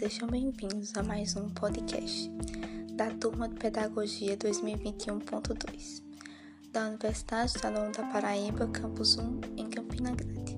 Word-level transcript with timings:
sejam 0.00 0.28
bem-vindos 0.28 0.96
a 0.96 1.02
mais 1.02 1.36
um 1.36 1.50
podcast 1.50 2.30
da 2.94 3.10
turma 3.10 3.46
de 3.46 3.56
Pedagogia 3.56 4.34
2021.2 4.34 6.02
da 6.72 6.88
Universidade 6.88 7.52
Estadual 7.54 7.92
da 7.92 8.04
Paraíba, 8.04 8.66
Campus 8.68 9.18
1, 9.18 9.40
em 9.58 9.68
Campina 9.68 10.12
Grande. 10.12 10.56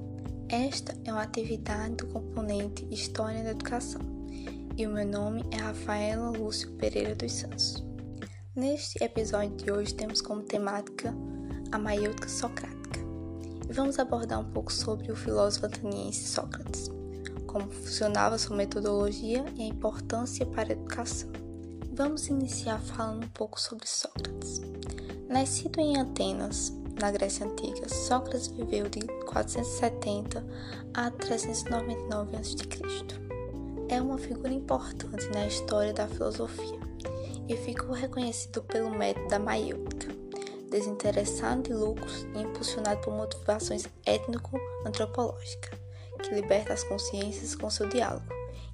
Esta 0.48 0.96
é 1.05 1.12
uma 1.12 1.23
atividade 1.23 1.96
do 1.96 2.06
componente 2.06 2.86
História 2.88 3.42
da 3.42 3.50
Educação 3.50 4.00
e 4.77 4.86
o 4.86 4.92
meu 4.92 5.09
nome 5.09 5.43
é 5.50 5.56
Rafaela 5.56 6.30
Lúcio 6.30 6.70
Pereira 6.74 7.16
dos 7.16 7.32
Santos. 7.32 7.84
Neste 8.54 9.02
episódio 9.02 9.56
de 9.56 9.72
hoje 9.72 9.93
temos 9.93 10.22
como 10.22 10.45
temática 10.45 11.12
a 11.72 11.79
maiútica 11.79 12.29
socrática 12.29 13.00
e 13.68 13.72
vamos 13.72 13.98
abordar 13.98 14.38
um 14.38 14.52
pouco 14.52 14.72
sobre 14.72 15.10
o 15.10 15.16
filósofo 15.16 15.66
ateniense 15.66 16.29
Sócrates 16.29 17.02
como 17.52 17.70
funcionava 17.70 18.38
sua 18.38 18.56
metodologia 18.56 19.45
e 19.56 19.62
a 19.62 19.66
importância 19.66 20.47
para 20.47 20.70
a 20.70 20.73
educação. 20.73 21.30
Vamos 21.93 22.27
iniciar 22.29 22.80
falando 22.80 23.24
um 23.24 23.29
pouco 23.29 23.60
sobre 23.60 23.87
Sócrates. 23.87 24.62
Nascido 25.29 25.79
em 25.79 25.98
Atenas, 25.98 26.73
na 26.98 27.10
Grécia 27.10 27.46
Antiga, 27.46 27.87
Sócrates 27.88 28.46
viveu 28.46 28.88
de 28.88 29.01
470 29.27 30.45
a 30.95 31.10
399 31.10 32.37
a.C. 32.37 32.57
É 33.91 34.01
uma 34.01 34.16
figura 34.16 34.52
importante 34.52 35.29
na 35.34 35.46
história 35.46 35.93
da 35.93 36.09
filosofia 36.09 36.80
e 37.46 37.57
ficou 37.57 37.93
reconhecido 37.93 38.62
pelo 38.62 38.91
método 38.91 39.29
da 39.29 39.38
maiútica, 39.38 40.15
desinteressado 40.71 41.62
de 41.62 41.74
lucros 41.74 42.27
e 42.34 42.41
impulsionado 42.41 43.02
por 43.02 43.12
motivações 43.12 43.87
étnico-antropológicas 44.07 45.81
que 46.22 46.34
liberta 46.34 46.72
as 46.72 46.84
consciências 46.84 47.54
com 47.54 47.68
seu 47.68 47.88
diálogo 47.88 48.26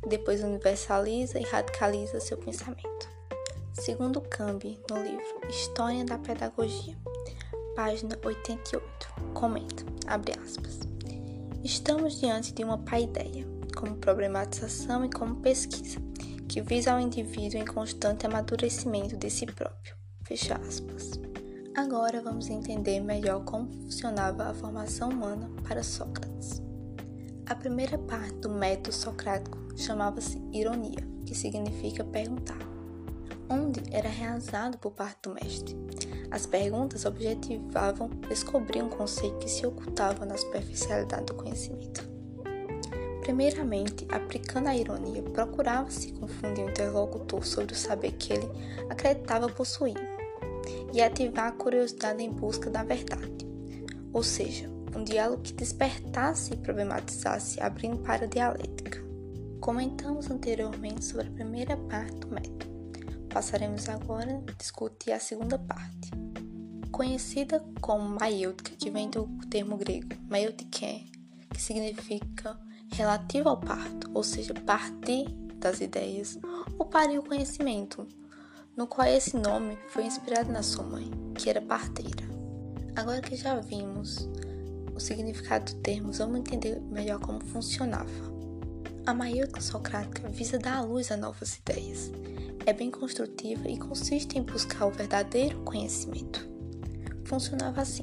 e 0.04 0.08
depois 0.08 0.42
universaliza 0.42 1.38
e 1.40 1.44
radicaliza 1.44 2.20
seu 2.20 2.36
pensamento. 2.36 3.08
Segundo 3.72 4.20
Cambi, 4.20 4.80
no 4.90 5.02
livro 5.02 5.40
História 5.48 6.04
da 6.04 6.18
Pedagogia, 6.18 6.96
página 7.74 8.18
88, 8.24 8.82
comenta, 9.34 9.84
abre 10.06 10.32
aspas, 10.38 10.80
Estamos 11.64 12.20
diante 12.20 12.52
de 12.54 12.62
uma 12.64 12.78
paideia, 12.78 13.46
como 13.76 13.96
problematização 13.96 15.04
e 15.04 15.10
como 15.10 15.36
pesquisa, 15.36 16.00
que 16.48 16.62
visa 16.62 16.92
ao 16.92 17.00
indivíduo 17.00 17.60
em 17.60 17.64
constante 17.64 18.26
amadurecimento 18.26 19.16
de 19.16 19.28
si 19.28 19.44
próprio. 19.44 19.96
Fecha 20.22 20.54
aspas. 20.56 21.12
Agora 21.76 22.22
vamos 22.22 22.48
entender 22.48 23.00
melhor 23.00 23.44
como 23.44 23.70
funcionava 23.70 24.44
a 24.44 24.54
formação 24.54 25.10
humana 25.10 25.50
para 25.66 25.82
Sócrates. 25.82 26.57
A 27.48 27.54
primeira 27.54 27.96
parte 27.96 28.34
do 28.40 28.50
método 28.50 28.92
socrático 28.92 29.56
chamava-se 29.74 30.38
ironia, 30.52 31.02
que 31.24 31.34
significa 31.34 32.04
perguntar, 32.04 32.58
onde 33.48 33.82
era 33.90 34.06
realizado 34.06 34.76
por 34.76 34.92
parte 34.92 35.22
do 35.22 35.34
mestre. 35.34 35.74
As 36.30 36.44
perguntas 36.44 37.06
objetivavam 37.06 38.10
descobrir 38.28 38.82
um 38.82 38.90
conceito 38.90 39.38
que 39.38 39.48
se 39.48 39.66
ocultava 39.66 40.26
na 40.26 40.36
superficialidade 40.36 41.24
do 41.24 41.34
conhecimento. 41.34 42.06
Primeiramente, 43.22 44.06
aplicando 44.10 44.66
a 44.66 44.76
ironia, 44.76 45.22
procurava-se 45.22 46.12
confundir 46.12 46.66
o 46.66 46.68
interlocutor 46.68 47.46
sobre 47.46 47.72
o 47.72 47.76
saber 47.76 48.12
que 48.12 48.34
ele 48.34 48.48
acreditava 48.90 49.48
possuir 49.48 49.96
e 50.92 51.00
ativar 51.00 51.46
a 51.46 51.52
curiosidade 51.52 52.22
em 52.22 52.30
busca 52.30 52.68
da 52.68 52.82
verdade, 52.84 53.46
ou 54.12 54.22
seja, 54.22 54.77
um 54.94 55.04
diálogo 55.04 55.42
que 55.42 55.52
despertasse 55.52 56.54
e 56.54 56.56
problematizasse, 56.56 57.60
abrindo 57.60 57.98
para 57.98 58.24
a 58.24 58.28
dialética. 58.28 59.02
Comentamos 59.60 60.30
anteriormente 60.30 61.04
sobre 61.04 61.28
a 61.28 61.32
primeira 61.32 61.76
parte 61.76 62.14
do 62.16 62.28
método. 62.28 62.66
Passaremos 63.28 63.88
agora 63.88 64.42
a 64.46 64.52
discutir 64.52 65.12
a 65.12 65.20
segunda 65.20 65.58
parte. 65.58 66.10
Conhecida 66.90 67.64
como 67.80 68.18
maiêutica, 68.18 68.76
que 68.76 68.90
vem 68.90 69.10
do 69.10 69.28
termo 69.50 69.76
grego 69.76 70.08
maieutikē, 70.28 71.04
que 71.52 71.60
significa 71.60 72.58
relativo 72.92 73.48
ao 73.48 73.60
parto, 73.60 74.10
ou 74.14 74.22
seja, 74.22 74.54
partir 74.54 75.28
das 75.56 75.80
ideias, 75.80 76.38
ou 76.78 76.86
parir 76.86 77.18
o 77.18 77.22
conhecimento, 77.22 78.06
no 78.76 78.86
qual 78.86 79.08
esse 79.08 79.36
nome 79.36 79.76
foi 79.88 80.04
inspirado 80.04 80.50
na 80.50 80.62
sua 80.62 80.84
mãe, 80.84 81.10
que 81.34 81.50
era 81.50 81.60
parteira. 81.60 82.26
Agora 82.96 83.20
que 83.20 83.36
já 83.36 83.60
vimos 83.60 84.28
o 84.98 85.00
significado 85.00 85.72
do 85.72 85.80
termo, 85.80 86.12
vamos 86.12 86.40
entender 86.40 86.80
melhor 86.80 87.20
como 87.20 87.40
funcionava. 87.40 88.10
A 89.06 89.14
maioria 89.14 89.60
socrática 89.60 90.28
visa 90.28 90.58
dar 90.58 90.78
à 90.78 90.80
luz 90.82 91.10
a 91.10 91.16
novas 91.16 91.56
ideias. 91.56 92.10
É 92.66 92.72
bem 92.72 92.90
construtiva 92.90 93.68
e 93.68 93.78
consiste 93.78 94.36
em 94.36 94.42
buscar 94.42 94.86
o 94.86 94.90
verdadeiro 94.90 95.60
conhecimento. 95.60 96.46
Funcionava 97.24 97.80
assim, 97.80 98.02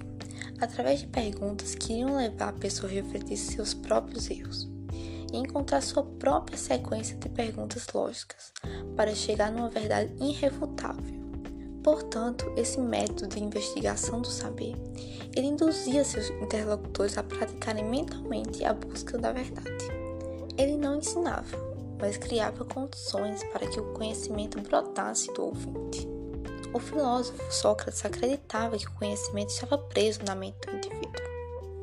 através 0.59 1.01
de 1.01 1.07
perguntas 1.07 1.75
que 1.75 1.93
iriam 1.93 2.15
levar 2.15 2.49
a 2.49 2.53
pessoa 2.53 2.89
a 2.89 2.93
refletir 2.93 3.37
seus 3.37 3.73
próprios 3.73 4.29
erros 4.31 4.67
e 5.31 5.37
encontrar 5.37 5.81
sua 5.81 6.03
própria 6.03 6.57
sequência 6.57 7.17
de 7.17 7.27
perguntas 7.29 7.87
lógicas 7.93 8.53
para 8.95 9.13
chegar 9.13 9.51
numa 9.51 9.69
verdade 9.69 10.11
irrefutável. 10.19 11.24
Portanto, 11.85 12.51
esse 12.57 12.79
método 12.79 13.27
de 13.27 13.43
investigação 13.43 14.19
do 14.19 14.27
saber, 14.27 14.73
ele 15.35 15.45
induzia 15.45 16.03
seus 16.03 16.31
interlocutores 16.31 17.15
a 17.15 17.21
praticarem 17.21 17.85
mentalmente 17.85 18.65
a 18.65 18.73
busca 18.73 19.19
da 19.19 19.31
verdade. 19.31 19.85
Ele 20.57 20.77
não 20.77 20.95
ensinava, 20.95 21.55
mas 22.01 22.17
criava 22.17 22.65
condições 22.65 23.43
para 23.53 23.67
que 23.67 23.79
o 23.79 23.93
conhecimento 23.93 24.59
brotasse 24.61 25.31
do 25.35 25.43
ouvinte. 25.43 26.07
O 26.73 26.79
filósofo 26.79 27.53
Sócrates 27.53 28.03
acreditava 28.03 28.79
que 28.79 28.87
o 28.87 28.93
conhecimento 28.93 29.51
estava 29.51 29.77
preso 29.77 30.21
na 30.25 30.33
mente 30.33 30.65
do 30.65 30.77
indivíduo 30.77 31.23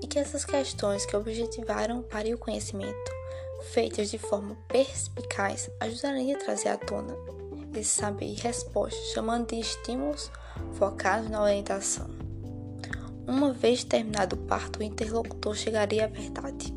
e 0.02 0.06
que 0.08 0.18
essas 0.18 0.44
questões 0.44 1.06
que 1.06 1.14
objetivaram 1.14 2.02
para 2.02 2.26
o 2.34 2.38
conhecimento, 2.38 3.12
feitas 3.70 4.10
de 4.10 4.18
forma 4.18 4.56
perspicaz, 4.66 5.70
ajudariam 5.78 6.34
a 6.40 6.42
trazer 6.42 6.70
à 6.70 6.76
tona 6.76 7.16
de 7.72 7.84
saber 7.84 8.26
e 8.26 8.34
resposta, 8.34 9.00
chamando 9.14 9.48
de 9.48 9.60
estímulos 9.60 10.30
focados 10.74 11.28
na 11.28 11.42
orientação. 11.42 12.08
Uma 13.26 13.52
vez 13.52 13.84
terminado 13.84 14.36
o 14.36 14.38
parto, 14.40 14.80
o 14.80 14.82
interlocutor 14.82 15.54
chegaria 15.54 16.04
à 16.04 16.08
verdade. 16.08 16.74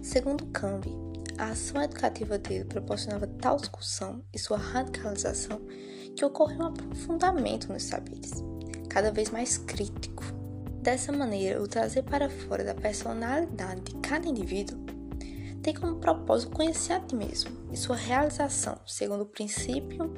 Segundo 0.00 0.46
Cambi, 0.46 0.94
a 1.36 1.50
ação 1.50 1.82
educativa 1.82 2.38
dele 2.38 2.64
proporcionava 2.64 3.26
tal 3.26 3.56
discussão 3.56 4.24
e 4.32 4.38
sua 4.38 4.56
radicalização 4.56 5.60
que 6.16 6.24
ocorreu 6.24 6.60
um 6.60 6.66
aprofundamento 6.66 7.72
nos 7.72 7.84
saberes, 7.84 8.32
cada 8.88 9.12
vez 9.12 9.30
mais 9.30 9.58
crítico. 9.58 10.24
Dessa 10.82 11.12
maneira, 11.12 11.62
o 11.62 11.68
trazer 11.68 12.02
para 12.02 12.30
fora 12.30 12.64
da 12.64 12.74
personalidade 12.74 13.82
de 13.82 13.94
cada 13.96 14.26
indivíduo 14.26 14.97
tem 15.62 15.74
como 15.74 15.96
propósito 15.96 16.52
conhecer 16.52 16.94
a 16.94 17.00
ti 17.00 17.14
mesmo 17.14 17.50
e 17.70 17.76
sua 17.76 17.96
realização 17.96 18.76
segundo 18.86 19.22
o 19.22 19.26
princípio 19.26 20.12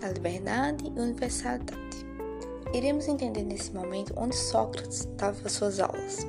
da 0.00 0.08
liberdade 0.08 0.84
e 0.86 1.00
universalidade. 1.00 2.06
Iremos 2.72 3.08
entender 3.08 3.42
nesse 3.42 3.72
momento 3.72 4.14
onde 4.16 4.34
Sócrates 4.34 5.04
dava 5.16 5.48
suas 5.48 5.78
aulas 5.80 6.26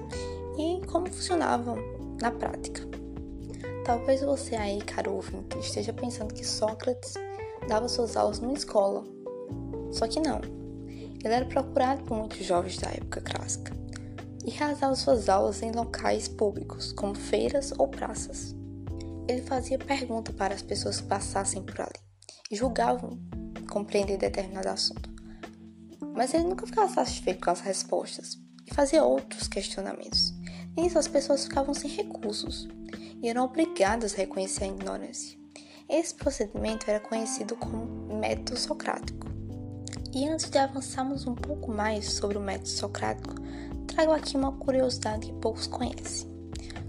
e 0.58 0.86
como 0.88 1.08
funcionavam 1.08 1.78
na 2.22 2.32
prática. 2.32 2.82
Talvez 3.86 4.22
você 4.22 4.56
aí, 4.56 4.82
caro 4.82 5.14
ouvinte, 5.14 5.58
esteja 5.60 5.94
pensando 5.94 6.34
que 6.34 6.46
Sócrates 6.46 7.14
dava 7.68 7.88
suas 7.88 8.16
aulas 8.16 8.40
numa 8.40 8.54
escola. 8.54 9.04
Só 9.92 10.08
que 10.08 10.20
não. 10.20 10.42
Ele 11.24 11.34
era 11.34 11.46
procurado 11.46 12.04
por 12.04 12.18
muitos 12.18 12.46
jovens 12.46 12.78
da 12.78 12.90
época 12.90 13.22
clássica 13.22 13.83
e 14.46 14.52
realizava 14.52 14.96
suas 14.96 15.30
aulas 15.30 15.62
em 15.62 15.72
locais 15.72 16.28
públicos, 16.28 16.92
como 16.92 17.16
feiras 17.16 17.74
ou 17.78 17.88
praças. 17.88 18.56
Ele 19.28 19.42
fazia 19.42 19.78
perguntas 19.80 20.36
para 20.36 20.54
as 20.54 20.62
pessoas 20.62 21.00
que 21.00 21.08
passassem 21.08 21.64
por 21.64 21.80
ali 21.80 22.00
e 22.52 22.56
julgavam 22.56 23.18
compreender 23.70 24.18
determinado 24.18 24.70
assunto. 24.70 25.10
Mas 26.16 26.34
ele 26.34 26.44
nunca 26.44 26.68
ficava 26.68 26.94
satisfeito 26.94 27.44
com 27.44 27.50
as 27.50 27.62
respostas 27.62 28.38
e 28.70 28.74
fazia 28.74 29.04
outros 29.04 29.48
questionamentos. 29.48 30.34
Nisso, 30.76 31.00
as 31.00 31.08
pessoas 31.08 31.46
ficavam 31.46 31.74
sem 31.74 31.90
recursos 31.90 32.68
e 33.22 33.30
eram 33.30 33.46
obrigadas 33.46 34.14
a 34.14 34.18
reconhecer 34.18 34.66
a 34.66 34.68
ignorância. 34.68 35.38
Esse 35.90 36.14
procedimento 36.14 36.90
era 36.90 37.00
conhecido 37.00 37.56
como 37.56 38.18
método 38.20 38.60
socrático. 38.60 39.28
E 40.14 40.28
antes 40.28 40.50
de 40.50 40.58
avançarmos 40.58 41.26
um 41.26 41.34
pouco 41.34 41.72
mais 41.72 42.14
sobre 42.14 42.38
o 42.38 42.42
método 42.42 42.70
socrático, 42.70 43.36
trago 43.94 44.12
aqui 44.12 44.36
uma 44.36 44.52
curiosidade 44.54 45.28
que 45.28 45.34
poucos 45.34 45.68
conhecem. 45.68 46.28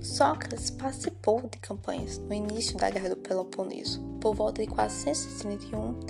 Sócrates 0.01 0.71
participou 0.71 1.43
de 1.43 1.59
campanhas 1.59 2.19
no 2.19 2.33
início 2.33 2.79
da 2.79 2.89
Guerra 2.89 3.11
do 3.11 3.17
Peloponeso, 3.17 4.01
por 4.21 4.35
volta 4.35 4.63
de 4.63 4.69
431 4.69 6.01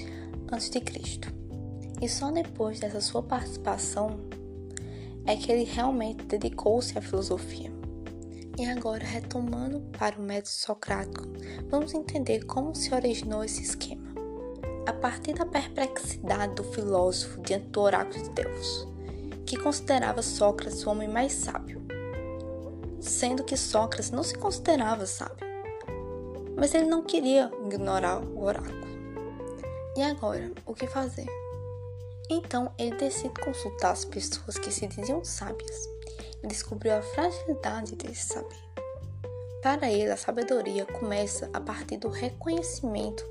a.C. 0.53 0.83
E 2.01 2.09
só 2.09 2.31
depois 2.31 2.79
dessa 2.79 3.01
sua 3.01 3.23
participação 3.23 4.21
é 5.27 5.37
que 5.37 5.51
ele 5.51 5.65
realmente 5.65 6.25
dedicou-se 6.27 6.97
à 6.97 7.03
filosofia. 7.03 7.73
E 8.57 8.65
agora, 8.67 9.05
retomando 9.05 9.81
para 9.99 10.17
o 10.17 10.23
método 10.23 10.49
socrático, 10.49 11.25
vamos 11.69 11.93
entender 11.93 12.45
como 12.45 12.73
se 12.75 12.95
originou 12.95 13.43
esse 13.43 13.63
esquema. 13.63 14.15
A 14.87 14.93
partir 14.93 15.35
da 15.35 15.47
perplexidade 15.47 16.55
do 16.55 16.63
filósofo 16.63 17.41
diante 17.41 17.67
do 17.69 17.81
oráculo 17.81 18.23
de 18.23 18.31
Deus, 18.31 18.94
que 19.55 19.63
considerava 19.63 20.21
Sócrates 20.21 20.85
o 20.85 20.91
homem 20.91 21.09
mais 21.09 21.33
sábio, 21.33 21.81
sendo 23.01 23.45
que 23.45 23.57
Sócrates 23.57 24.11
não 24.11 24.25
se 24.25 24.37
considerava 24.37 25.07
sábio, 25.07 25.47
mas 26.57 26.75
ele 26.75 26.87
não 26.87 27.05
queria 27.05 27.51
ignorar 27.65 28.19
o 28.21 28.43
oráculo. 28.43 28.85
E 29.97 30.03
agora, 30.03 30.51
o 30.67 30.75
que 30.75 30.89
fazer? 30.89 31.27
Então 32.29 32.73
ele 32.77 32.97
decide 32.97 33.41
consultar 33.41 33.93
as 33.93 34.05
pessoas 34.05 34.59
que 34.59 34.73
se 34.73 34.89
diziam 34.89 35.23
sábias 35.23 35.89
e 36.43 36.49
descobriu 36.49 36.95
a 36.95 37.03
fragilidade 37.03 37.95
desse 37.95 38.35
saber. 38.35 38.65
Para 39.63 39.89
ele, 39.89 40.11
a 40.11 40.17
sabedoria 40.17 40.85
começa 40.85 41.49
a 41.53 41.61
partir 41.61 41.99
do 41.99 42.09
reconhecimento 42.09 43.25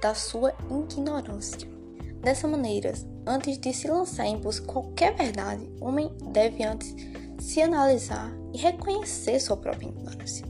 da 0.00 0.14
sua 0.14 0.54
ignorância. 0.70 1.79
Dessa 2.20 2.46
maneira, 2.46 2.92
antes 3.26 3.58
de 3.58 3.72
se 3.72 3.88
lançar 3.88 4.26
em 4.26 4.36
busca 4.36 4.66
de 4.66 4.72
qualquer 4.72 5.16
verdade, 5.16 5.70
o 5.80 5.86
homem 5.86 6.14
deve 6.32 6.62
antes 6.62 6.94
se 7.38 7.62
analisar 7.62 8.30
e 8.52 8.58
reconhecer 8.58 9.40
sua 9.40 9.56
própria 9.56 9.88
ignorância. 9.88 10.46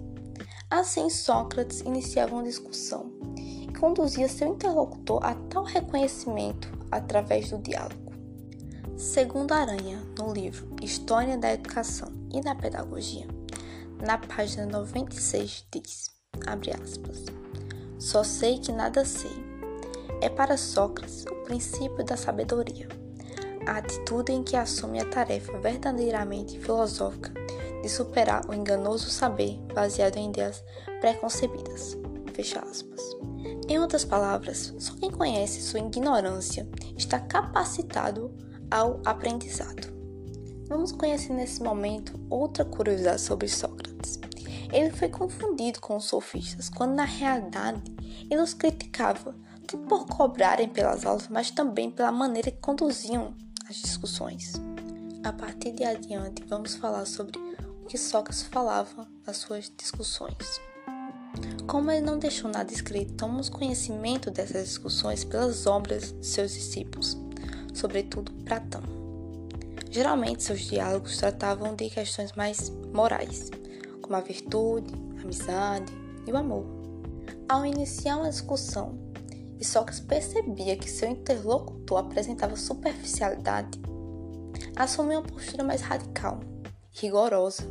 Assim, 0.68 1.08
Sócrates 1.08 1.80
iniciava 1.80 2.34
uma 2.34 2.42
discussão 2.42 3.12
e 3.36 3.68
conduzia 3.78 4.28
seu 4.28 4.48
interlocutor 4.48 5.24
a 5.24 5.34
tal 5.34 5.64
reconhecimento 5.64 6.70
através 6.90 7.50
do 7.50 7.58
diálogo. 7.58 8.10
Segundo 8.96 9.52
Aranha, 9.52 10.02
no 10.18 10.32
livro 10.32 10.76
História 10.82 11.38
da 11.38 11.52
Educação 11.52 12.12
e 12.32 12.40
da 12.40 12.54
Pedagogia, 12.54 13.26
na 14.04 14.18
página 14.18 14.66
96 14.66 15.66
diz, 15.72 16.10
abre 16.46 16.70
aspas, 16.72 17.24
Só 17.98 18.24
sei 18.24 18.58
que 18.58 18.72
nada 18.72 19.04
sei. 19.04 19.49
É 20.20 20.28
para 20.28 20.56
Sócrates 20.56 21.24
o 21.30 21.34
princípio 21.44 22.04
da 22.04 22.16
sabedoria, 22.16 22.88
a 23.66 23.78
atitude 23.78 24.32
em 24.32 24.42
que 24.42 24.56
assume 24.56 25.00
a 25.00 25.04
tarefa 25.04 25.58
verdadeiramente 25.58 26.58
filosófica 26.58 27.32
de 27.82 27.88
superar 27.88 28.44
o 28.48 28.54
enganoso 28.54 29.10
saber 29.10 29.58
baseado 29.74 30.16
em 30.16 30.28
ideias 30.28 30.62
preconcebidas. 31.00 31.96
Fecha 32.34 32.60
aspas. 32.60 33.00
Em 33.68 33.78
outras 33.78 34.04
palavras, 34.04 34.74
só 34.78 34.94
quem 34.96 35.10
conhece 35.10 35.62
sua 35.62 35.80
ignorância 35.80 36.68
está 36.96 37.18
capacitado 37.18 38.30
ao 38.70 39.00
aprendizado. 39.04 39.88
Vamos 40.68 40.92
conhecer 40.92 41.32
nesse 41.32 41.62
momento 41.62 42.18
outra 42.28 42.64
curiosidade 42.64 43.20
sobre 43.20 43.48
Sócrates. 43.48 44.20
Ele 44.72 44.90
foi 44.90 45.08
confundido 45.08 45.80
com 45.80 45.96
os 45.96 46.04
sofistas, 46.04 46.68
quando 46.68 46.94
na 46.94 47.04
realidade 47.04 47.82
ele 48.30 48.40
os 48.40 48.54
criticava, 48.54 49.34
por 49.76 50.06
cobrarem 50.06 50.68
pelas 50.68 51.04
aulas, 51.04 51.28
mas 51.28 51.50
também 51.50 51.90
pela 51.90 52.12
maneira 52.12 52.50
que 52.50 52.58
conduziam 52.58 53.34
as 53.68 53.76
discussões. 53.76 54.54
A 55.22 55.32
partir 55.32 55.72
de 55.72 55.84
adiante, 55.84 56.42
vamos 56.46 56.74
falar 56.74 57.04
sobre 57.04 57.38
o 57.82 57.86
que 57.86 57.98
Sócrates 57.98 58.42
falava 58.42 59.06
nas 59.26 59.36
suas 59.36 59.70
discussões. 59.76 60.60
Como 61.66 61.90
ele 61.90 62.00
não 62.00 62.18
deixou 62.18 62.50
nada 62.50 62.72
escrito, 62.72 63.14
tomamos 63.14 63.48
conhecimento 63.48 64.30
dessas 64.30 64.66
discussões 64.66 65.24
pelas 65.24 65.66
obras 65.66 66.12
de 66.12 66.26
seus 66.26 66.52
discípulos, 66.52 67.16
sobretudo 67.72 68.32
Platão. 68.44 68.82
Geralmente, 69.90 70.42
seus 70.42 70.60
diálogos 70.60 71.16
tratavam 71.18 71.74
de 71.74 71.90
questões 71.90 72.32
mais 72.32 72.70
morais, 72.92 73.50
como 74.00 74.16
a 74.16 74.20
virtude, 74.20 74.92
a 75.18 75.22
amizade 75.22 75.92
e 76.26 76.32
o 76.32 76.36
amor. 76.36 76.64
Ao 77.48 77.66
iniciar 77.66 78.16
uma 78.16 78.30
discussão, 78.30 79.09
e 79.60 79.64
Sócrates 79.64 80.00
percebia 80.00 80.76
que 80.76 80.90
seu 80.90 81.10
interlocutor 81.10 81.98
apresentava 81.98 82.56
superficialidade, 82.56 83.78
assumiu 84.74 85.20
uma 85.20 85.28
postura 85.28 85.62
mais 85.62 85.82
radical, 85.82 86.40
rigorosa. 86.90 87.62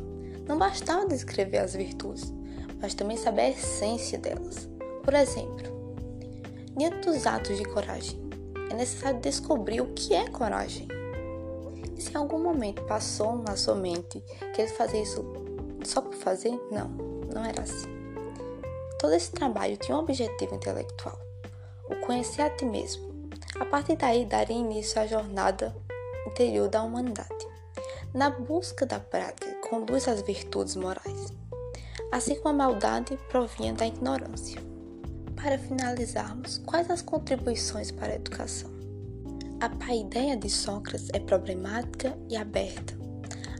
Não 0.47 0.57
bastava 0.57 1.07
descrever 1.07 1.57
as 1.57 1.73
virtudes, 1.73 2.31
mas 2.79 2.93
também 2.93 3.17
saber 3.17 3.41
a 3.41 3.49
essência 3.49 4.19
delas. 4.19 4.69
Por 5.03 5.13
exemplo, 5.13 5.95
diante 6.77 7.07
dos 7.07 7.25
atos 7.25 7.57
de 7.57 7.65
coragem, 7.65 8.19
é 8.69 8.75
necessário 8.75 9.19
descobrir 9.19 9.81
o 9.81 9.93
que 9.93 10.13
é 10.13 10.27
coragem. 10.29 10.87
E 11.97 12.01
se 12.01 12.13
em 12.13 12.17
algum 12.17 12.39
momento 12.39 12.83
passou 12.83 13.37
na 13.37 13.55
sua 13.57 13.75
mente 13.75 14.23
que 14.53 14.61
ele 14.61 14.71
fazia 14.71 15.01
isso 15.01 15.25
só 15.83 16.01
por 16.01 16.13
fazer, 16.13 16.51
não, 16.71 16.87
não 17.33 17.43
era 17.43 17.63
assim. 17.63 17.89
Todo 18.99 19.13
esse 19.13 19.31
trabalho 19.31 19.77
tinha 19.77 19.97
um 19.97 20.01
objetivo 20.01 20.55
intelectual: 20.55 21.28
o 21.89 22.05
conhecer 22.05 22.43
a 22.43 22.49
ti 22.49 22.65
mesmo. 22.65 23.09
A 23.59 23.65
partir 23.65 23.95
daí, 23.95 24.25
daria 24.25 24.55
início 24.55 25.01
à 25.01 25.07
jornada 25.07 25.75
interior 26.27 26.69
da 26.69 26.83
humanidade. 26.83 27.47
Na 28.13 28.29
busca 28.29 28.85
da 28.85 28.99
prática, 28.99 29.53
conduz 29.69 30.07
às 30.07 30.21
virtudes 30.21 30.75
morais 30.75 31.39
assim 32.11 32.35
como 32.35 32.49
a 32.49 32.53
maldade 32.53 33.17
provinha 33.29 33.73
da 33.73 33.85
ignorância. 33.85 34.61
Para 35.35 35.57
finalizarmos, 35.57 36.57
quais 36.59 36.89
as 36.89 37.01
contribuições 37.01 37.91
para 37.91 38.13
a 38.13 38.15
educação? 38.15 38.69
A 39.61 39.69
paideia 39.69 40.35
de 40.35 40.49
Sócrates 40.49 41.09
é 41.13 41.19
problemática 41.19 42.17
e 42.29 42.35
aberta. 42.35 42.97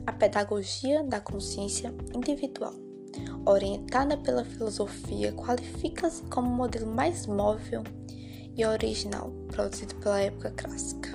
A 0.06 0.12
pedagogia 0.12 1.02
da 1.04 1.20
consciência 1.20 1.94
individual, 2.14 2.74
orientada 3.46 4.16
pela 4.16 4.44
filosofia, 4.44 5.32
qualifica-se 5.32 6.22
como 6.24 6.48
o 6.48 6.56
modelo 6.56 6.86
mais 6.86 7.26
móvel 7.26 7.82
e 8.56 8.64
original 8.64 9.30
produzido 9.48 9.94
pela 9.96 10.20
época 10.20 10.50
clássica. 10.50 11.10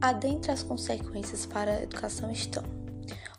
Adentre 0.00 0.52
as 0.52 0.62
consequências 0.62 1.46
para 1.46 1.72
a 1.72 1.82
educação 1.82 2.30
estão: 2.30 2.62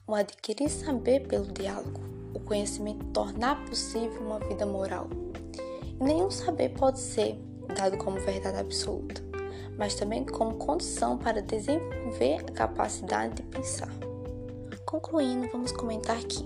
o 0.06 0.16
adquirir 0.16 0.70
saber 0.70 1.28
pelo 1.28 1.52
diálogo, 1.52 2.02
o 2.34 2.40
conhecimento 2.40 3.06
tornar 3.08 3.64
possível 3.66 4.22
uma 4.22 4.40
vida 4.40 4.66
moral. 4.66 5.08
E 6.00 6.04
nenhum 6.04 6.30
saber 6.30 6.70
pode 6.70 7.00
ser 7.00 7.40
dado 7.76 7.98
como 7.98 8.20
verdade 8.20 8.58
absoluta, 8.58 9.22
mas 9.78 9.96
também 9.96 10.26
como 10.26 10.56
condição 10.56 11.18
para 11.18 11.42
desenvolver 11.42 12.42
a 12.42 12.52
capacidade 12.52 13.36
de 13.36 13.44
pensar. 13.44 13.92
Concluindo, 14.86 15.50
vamos 15.52 15.72
comentar 15.72 16.18
que, 16.24 16.46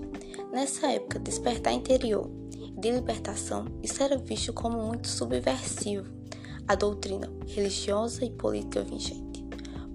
nessa 0.52 0.88
época, 0.90 1.18
despertar 1.18 1.72
interior 1.72 2.28
de 2.76 2.90
libertação, 2.90 3.66
isso 3.82 4.02
era 4.02 4.18
visto 4.18 4.52
como 4.52 4.78
muito 4.82 5.08
subversivo 5.08 6.21
à 6.66 6.74
doutrina 6.74 7.30
religiosa 7.46 8.24
e 8.24 8.30
política 8.30 8.82
vigente. 8.82 9.44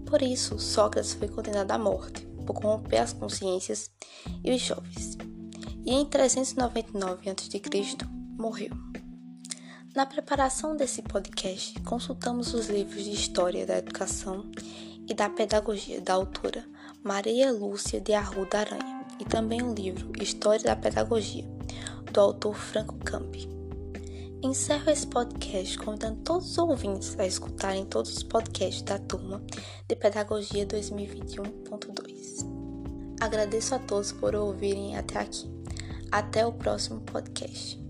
Por 0.06 0.22
isso, 0.22 0.58
Sócrates 0.60 1.14
foi 1.14 1.28
condenado 1.28 1.72
à 1.72 1.78
morte 1.78 2.26
por 2.46 2.54
corromper 2.54 3.02
as 3.02 3.14
consciências 3.14 3.92
e 4.44 4.52
os 4.52 4.62
jovens 4.62 5.18
e 5.88 5.94
em 5.94 6.06
399 6.06 7.30
a.C. 7.30 7.62
morreu. 8.38 8.72
Na 9.96 10.06
preparação 10.06 10.76
desse 10.76 11.02
podcast, 11.02 11.80
consultamos 11.80 12.54
os 12.54 12.68
livros 12.68 13.06
de 13.06 13.12
História 13.12 13.66
da 13.66 13.78
Educação 13.78 14.52
e 15.08 15.14
da 15.14 15.30
Pedagogia 15.30 16.02
da 16.02 16.14
autora 16.14 16.66
Maria 17.02 17.54
Lúcia 17.54 18.02
de 18.02 18.14
Arruda 18.14 18.60
Aranha 18.60 19.06
e 19.18 19.24
também 19.24 19.64
o 19.64 19.74
livro 19.74 20.12
História 20.22 20.66
da 20.66 20.76
Pedagogia, 20.76 21.46
do 22.12 22.20
autor 22.20 22.54
Franco 22.54 22.98
Campi. 22.98 23.57
Encerro 24.48 24.90
esse 24.90 25.06
podcast 25.06 25.78
convidando 25.78 26.22
todos 26.22 26.52
os 26.52 26.58
ouvintes 26.58 27.20
a 27.20 27.26
escutarem 27.26 27.86
todos 27.86 28.16
os 28.16 28.24
podcasts 28.24 28.82
da 28.82 28.98
turma 28.98 29.44
de 29.90 29.94
Pedagogia 29.94 30.66
2021.2. 30.66 32.46
Agradeço 33.20 33.76
a 33.76 33.80
todos 33.80 34.14
por 34.14 34.34
ouvirem 34.36 34.96
até 34.96 35.20
aqui. 35.20 35.52
Até 36.10 36.46
o 36.46 36.54
próximo 36.54 37.02
podcast. 37.02 37.87